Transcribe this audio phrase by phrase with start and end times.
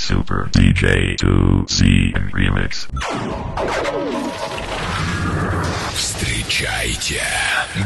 [0.00, 2.88] Super DJ 2Z Remix.
[5.94, 7.20] Встречайте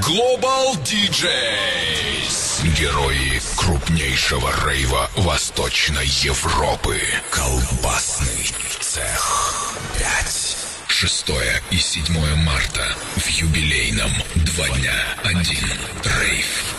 [0.01, 7.01] Global DJs Герои крупнейшего рейва Восточной Европы.
[7.33, 9.75] Колбасный цех.
[9.99, 10.57] 5
[10.87, 11.27] 6
[11.73, 12.05] и 7
[12.45, 12.87] марта
[13.17, 14.11] в юбилейном.
[14.37, 14.95] Два дня.
[15.25, 15.69] Один
[16.05, 16.77] рейв.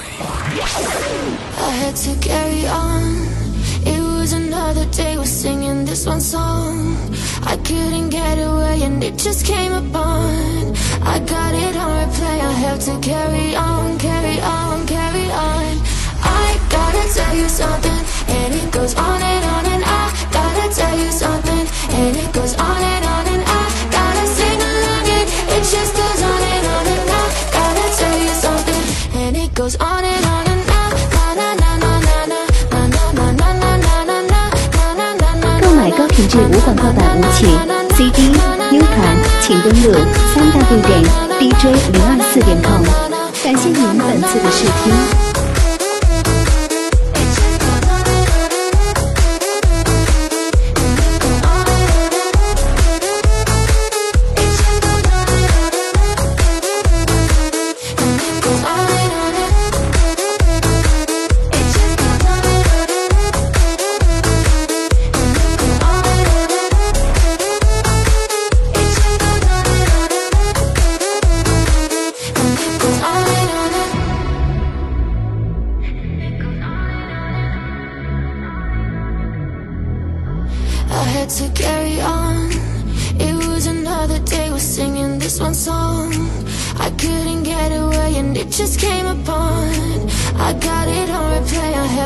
[1.60, 3.45] I had to carry on.
[4.66, 6.98] Was another day, we're singing this one song.
[7.44, 10.76] I couldn't get away, and it just came upon.
[11.04, 15.74] I got it on replay, I have to carry on, carry on, carry on.
[16.20, 18.02] I gotta tell you something,
[18.38, 19.55] and it goes on and on,
[36.66, 37.46] 广告版舞曲
[37.96, 38.32] CD、
[38.72, 39.94] U 盘，请登录
[40.34, 41.04] 三 w 点
[41.40, 41.64] DJ
[41.94, 42.84] 零二四点 com。
[43.44, 45.35] 感谢您本次的试听。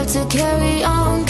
[0.10, 1.24] To carry on,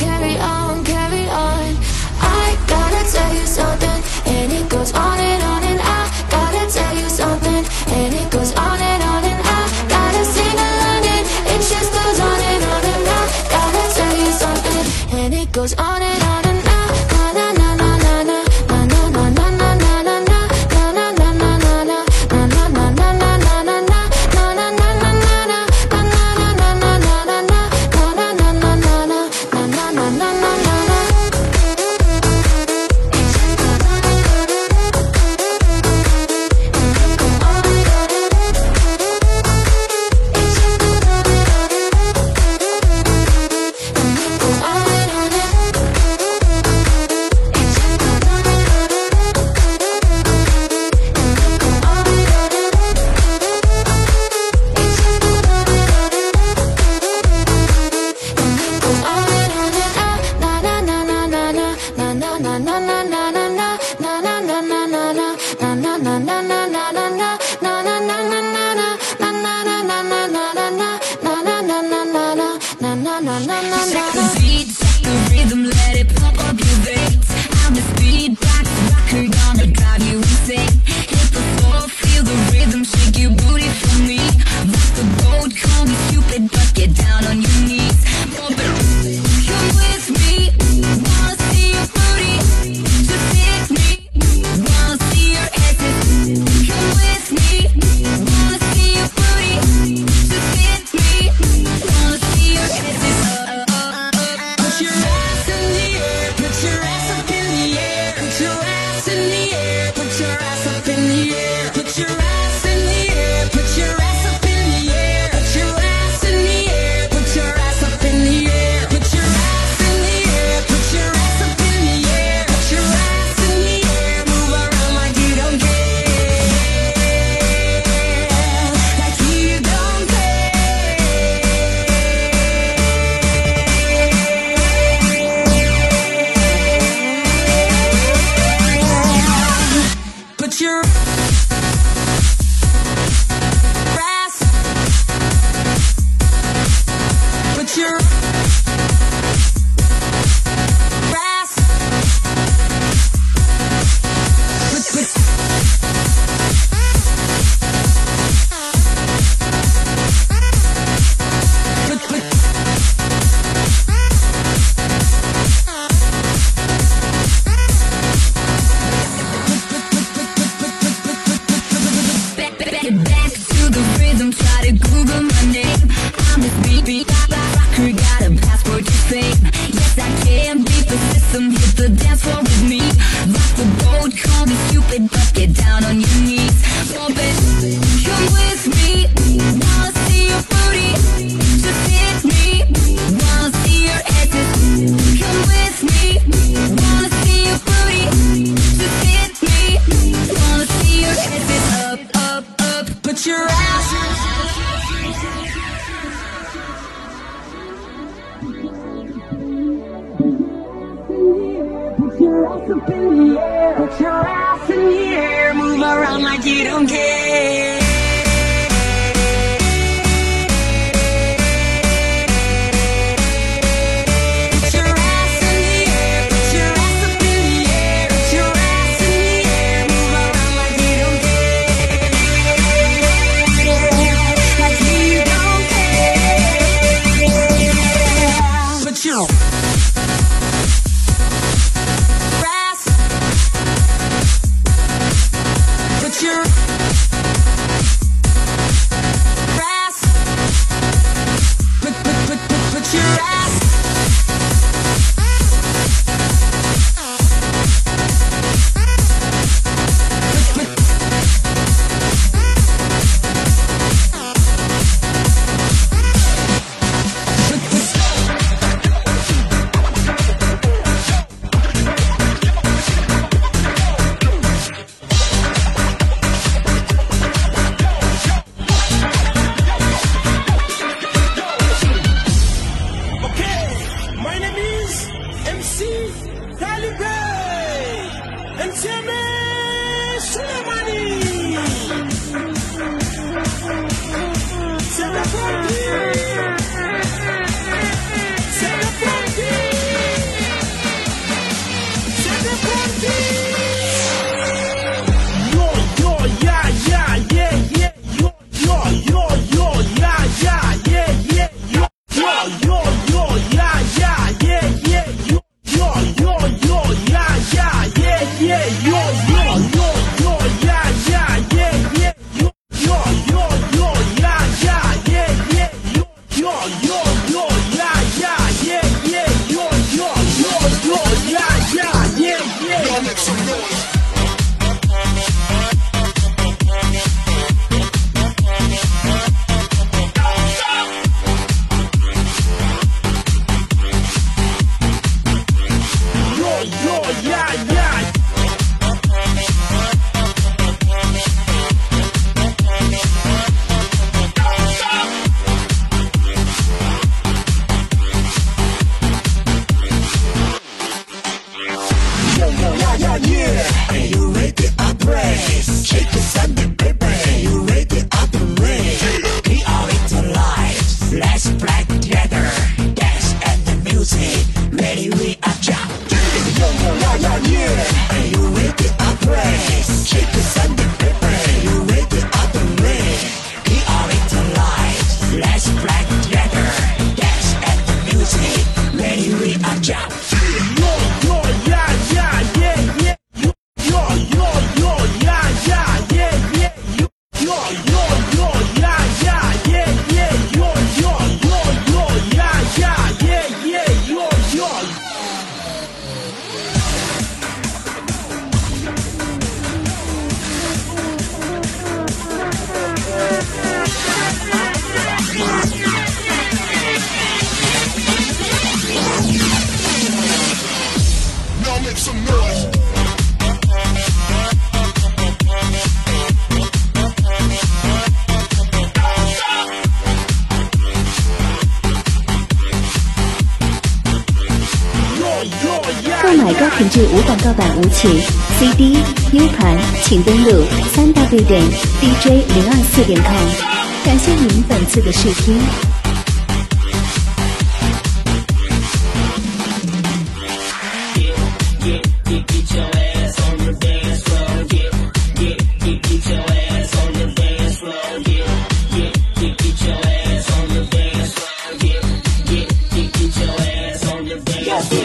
[437.87, 438.97] CD、
[439.31, 441.61] U 盘，请登录三 W 点
[442.01, 444.05] DJ 零二四点 com。
[444.05, 445.57] 感谢您本次的试听。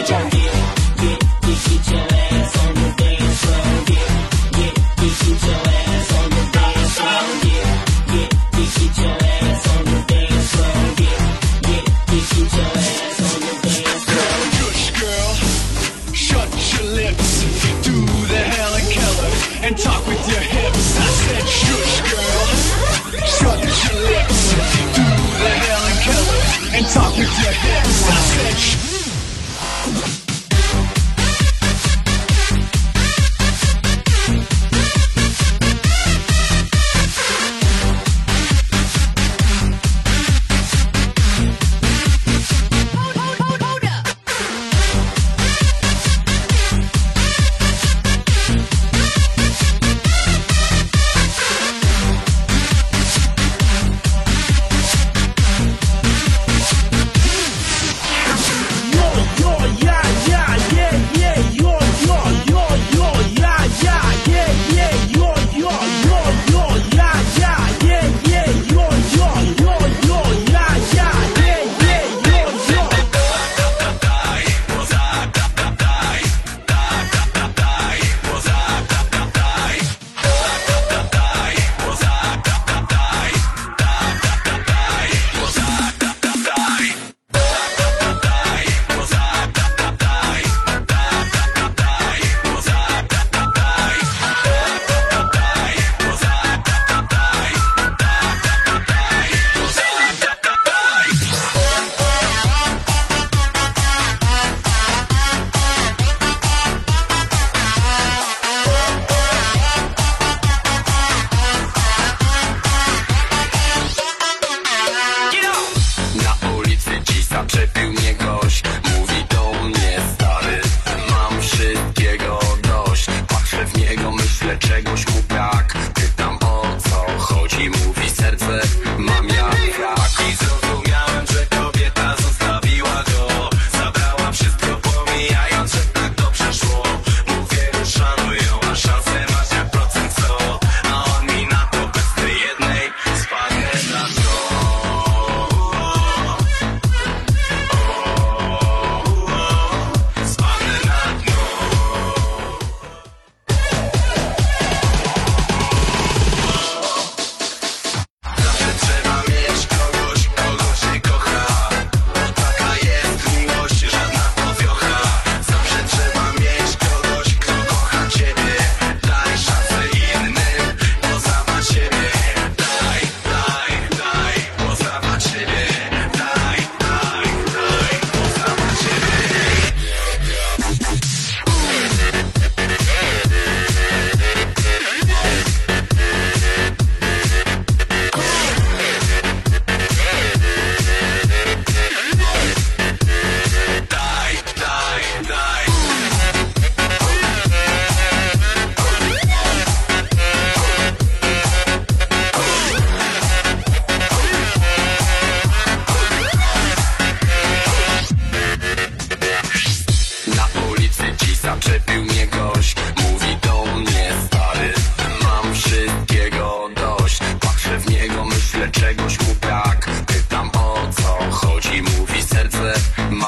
[0.07, 0.24] Get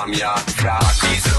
[0.08, 1.37] Mia, frag diese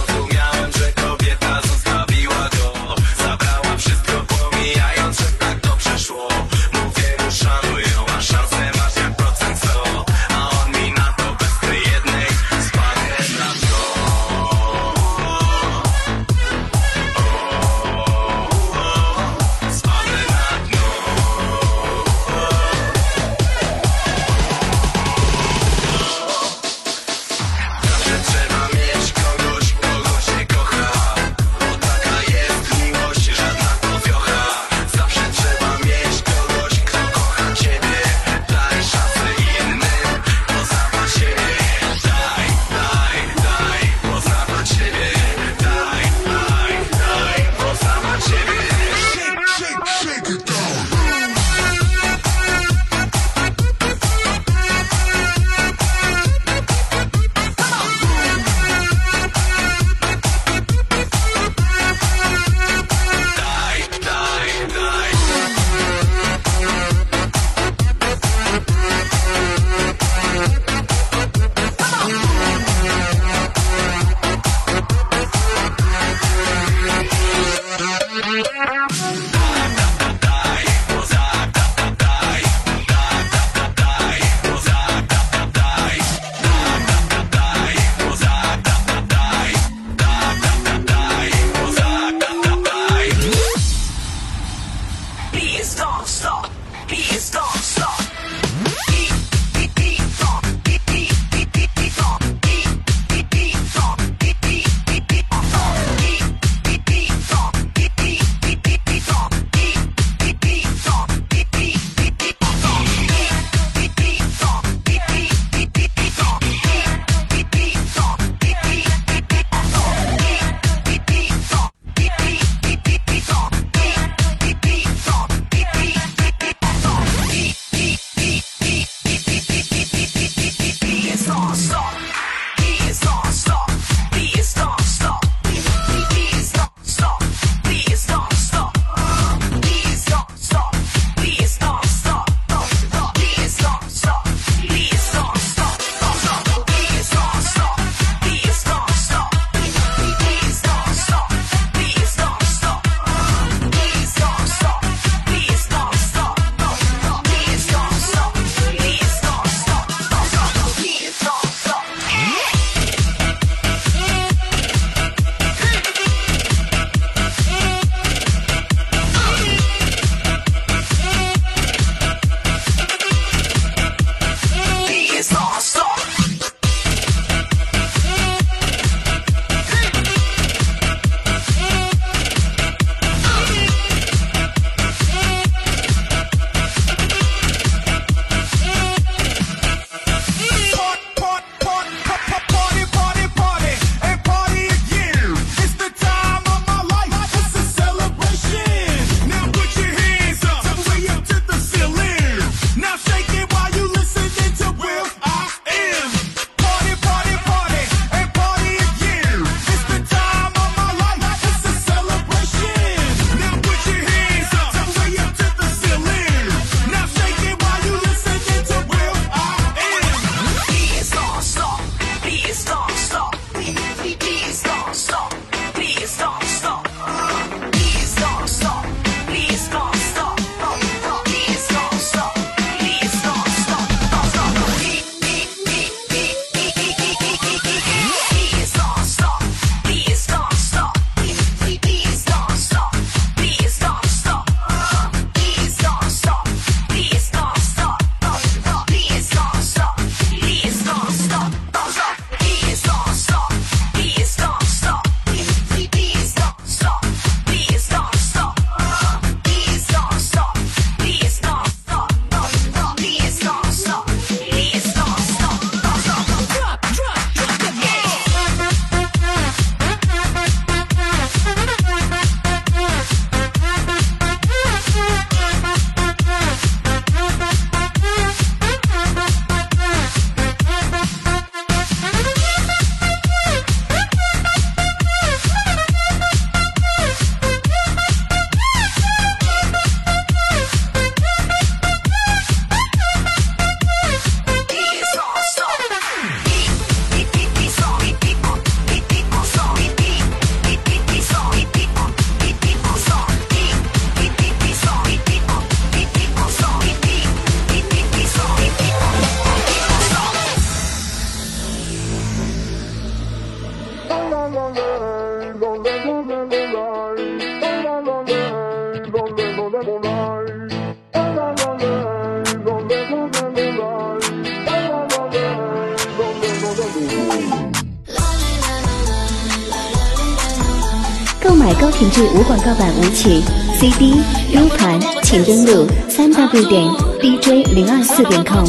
[336.62, 338.66] dj 零二四点 com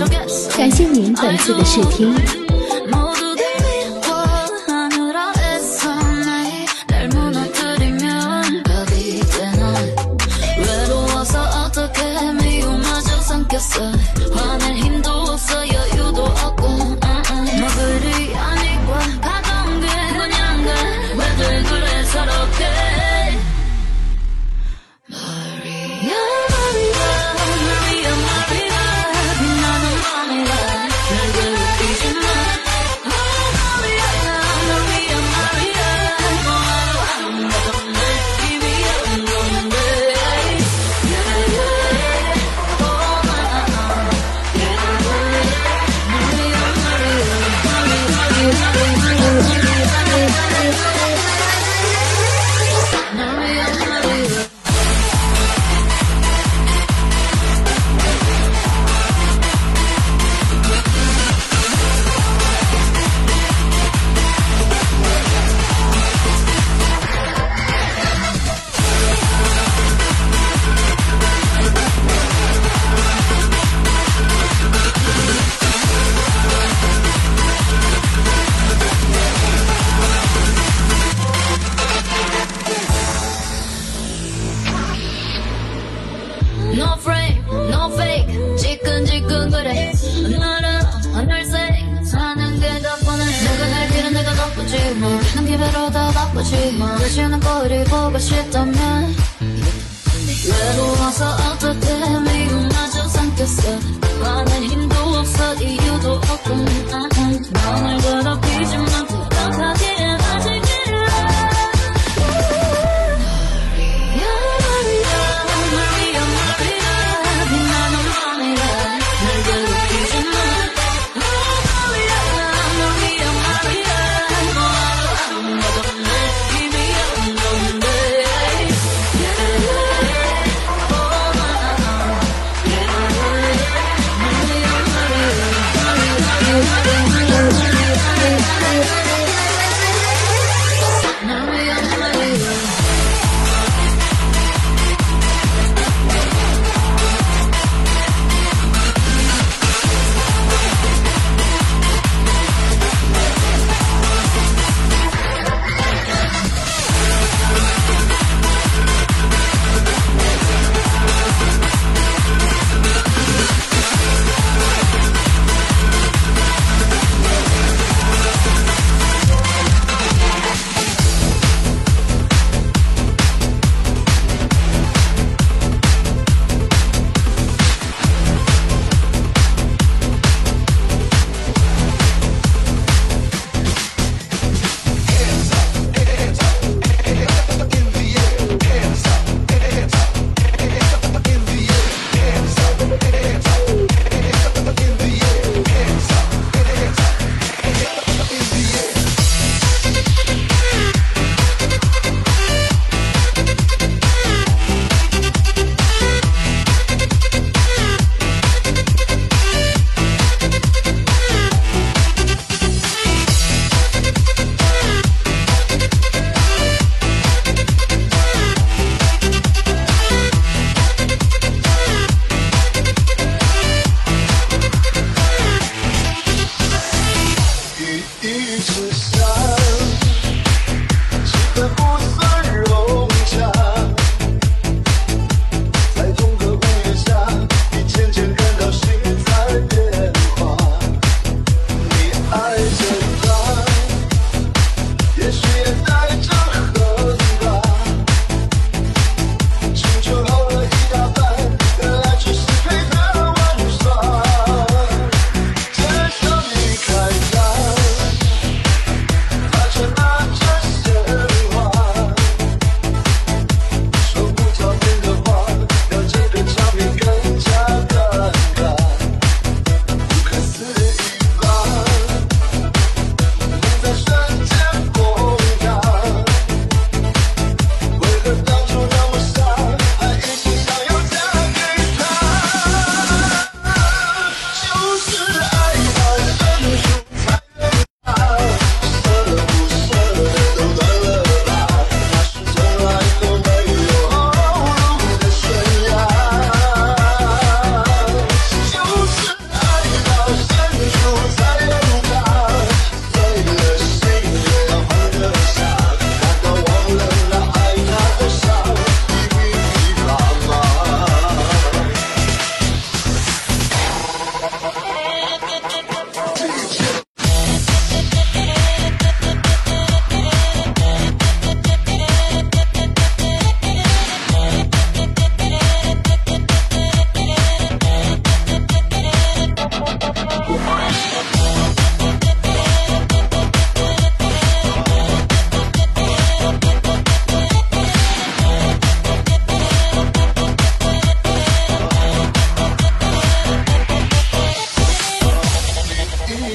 [0.56, 2.49] 感谢您本次的试听。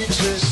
[0.07, 0.44] Jesus.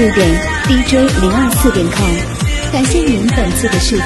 [0.00, 0.16] 一点
[0.62, 4.04] DJ 零二四点 com，感谢您本次的收听。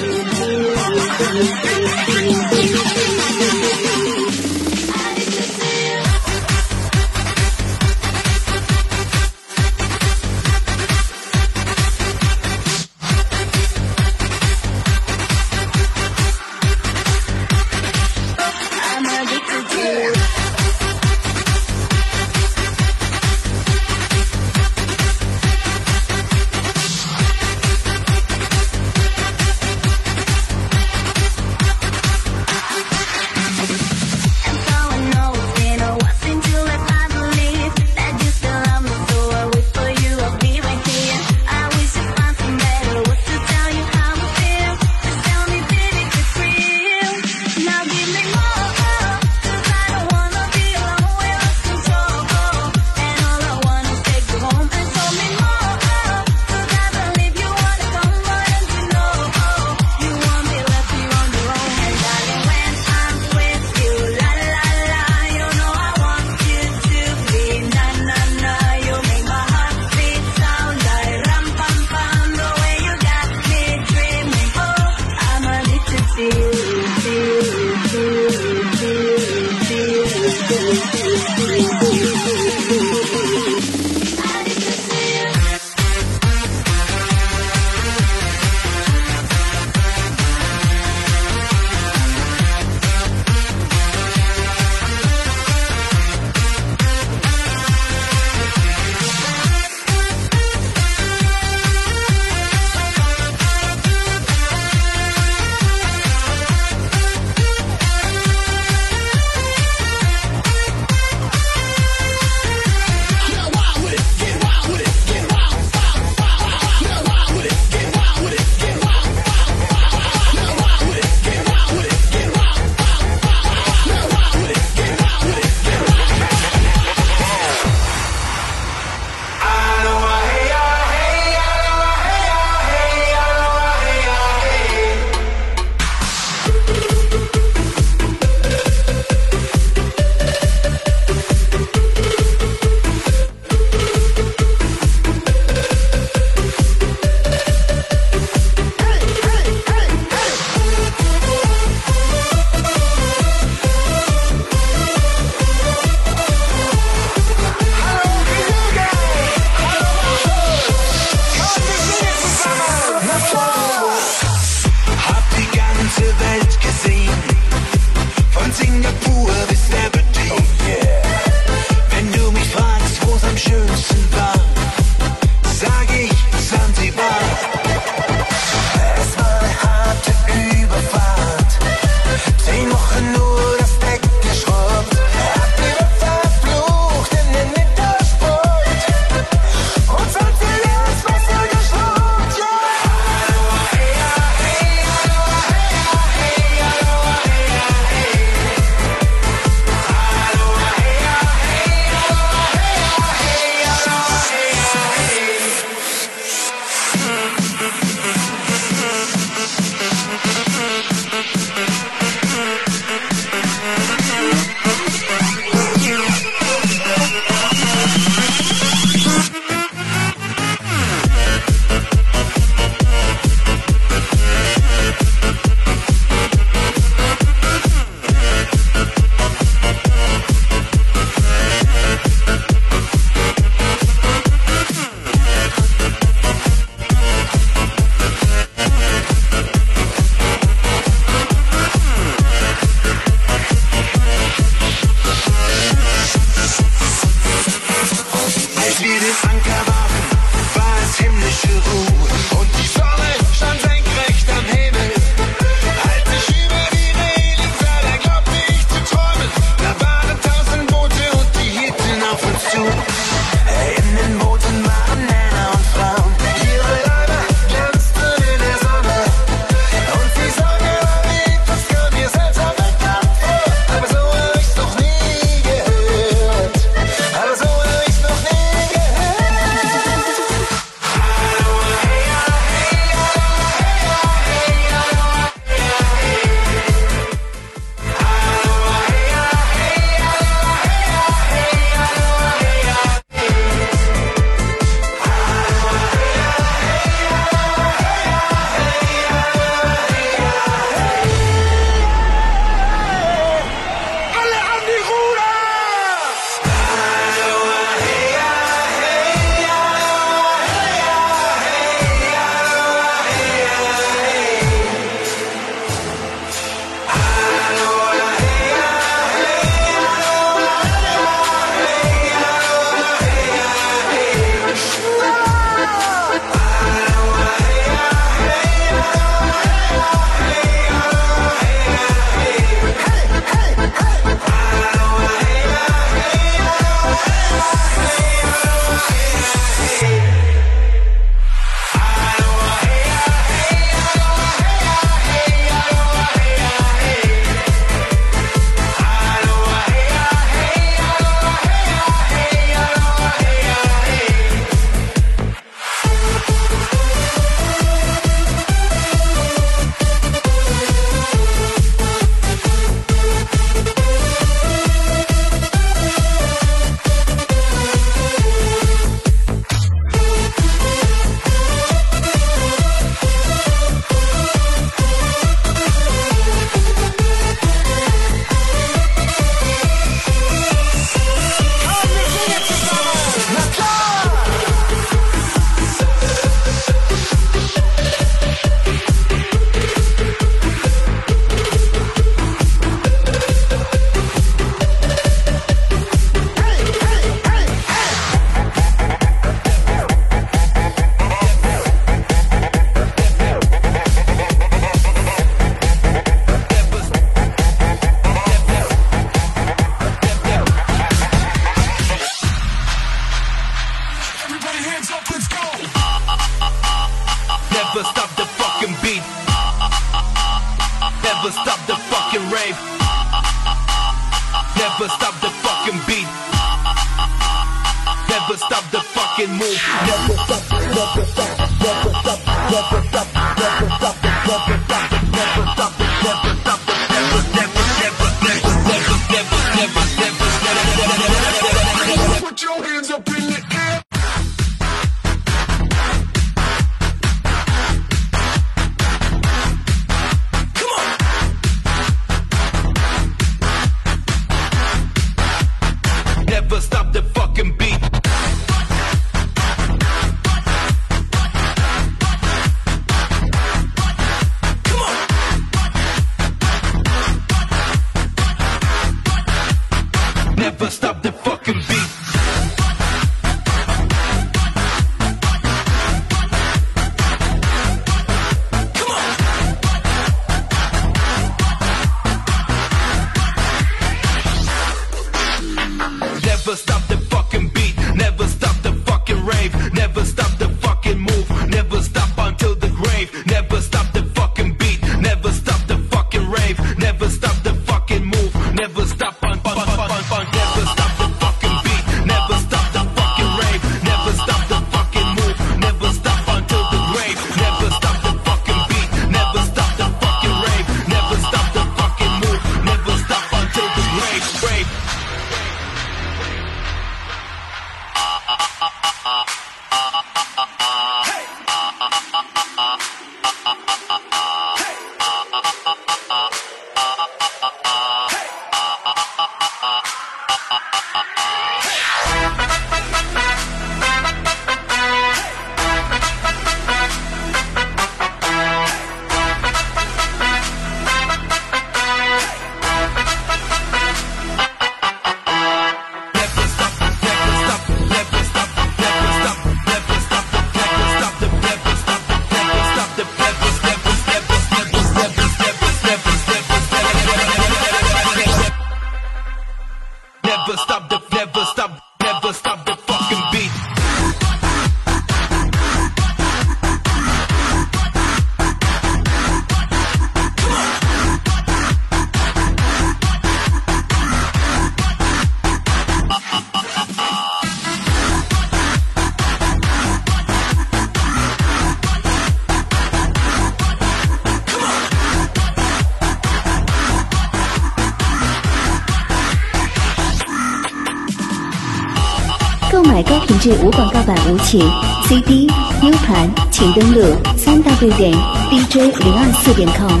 [592.72, 594.58] 购买高品质无广告版舞曲
[595.06, 595.46] cd
[595.82, 598.10] u 盘请登录三 w 点
[598.50, 600.00] dj 零二四点 com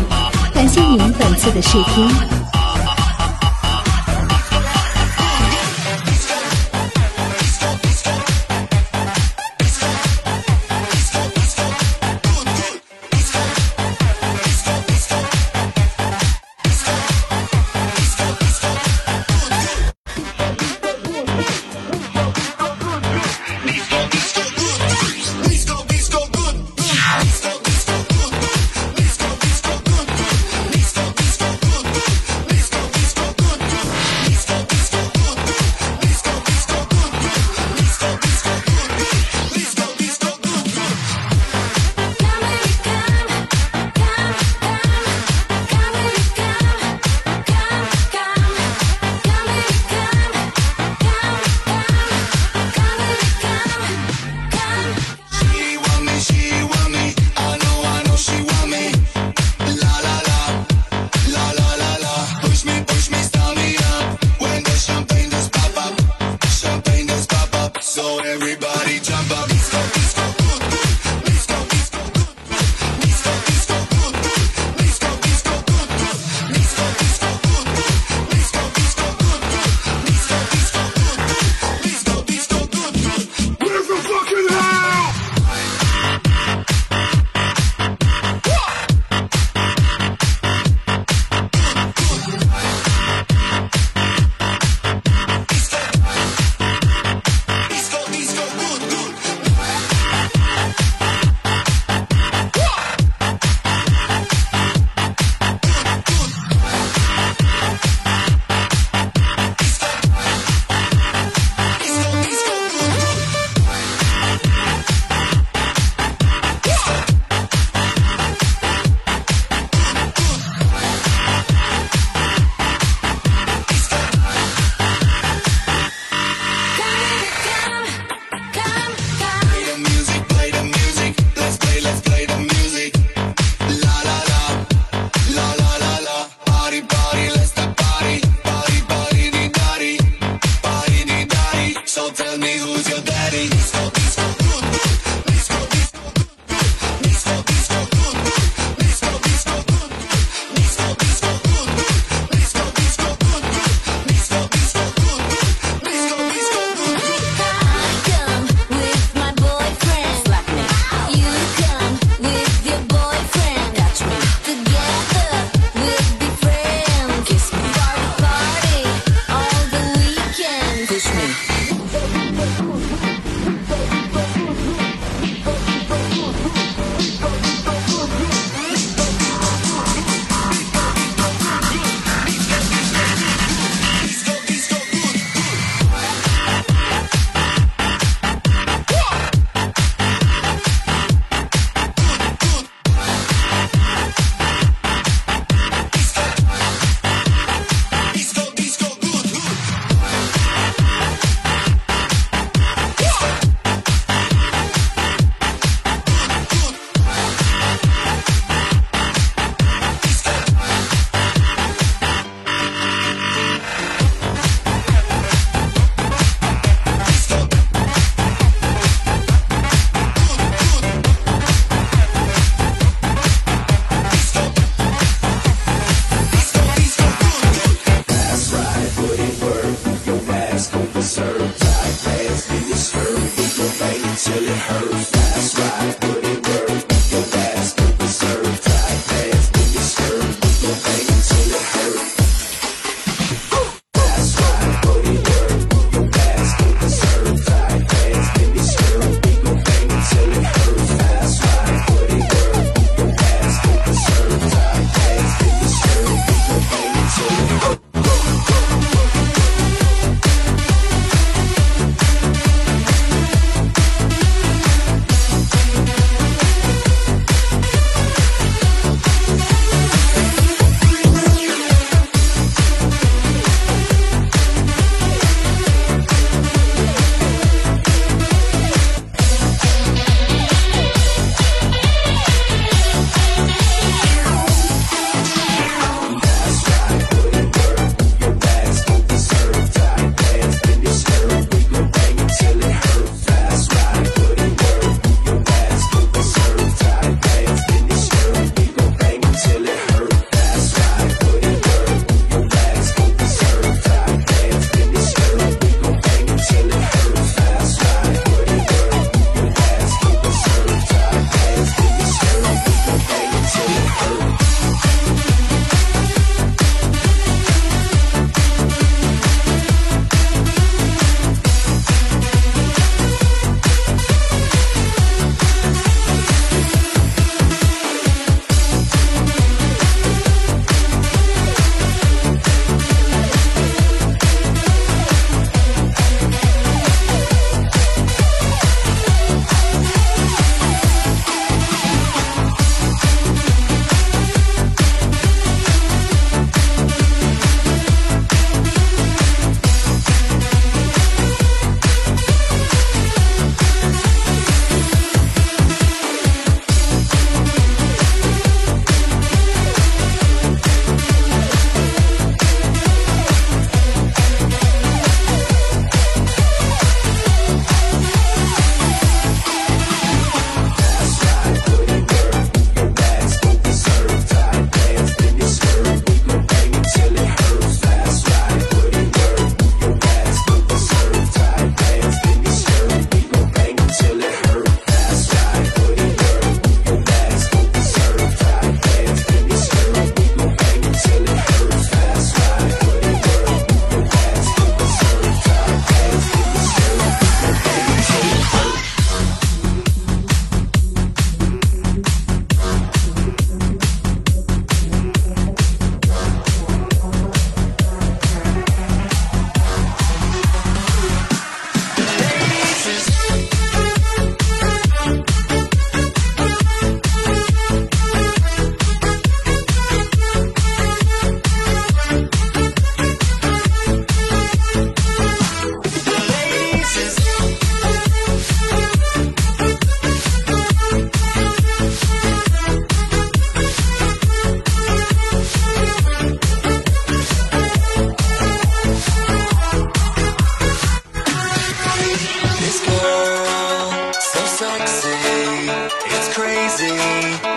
[0.54, 2.41] 感谢您本次的试听。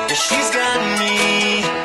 [0.08, 1.85] me, she's got me.